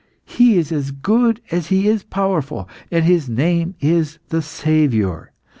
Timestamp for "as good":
0.71-1.41